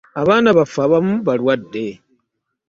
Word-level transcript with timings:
Abaana 0.21 0.49
baffe 0.57 0.79
abamu 0.85 1.15
balwadde. 1.27 1.85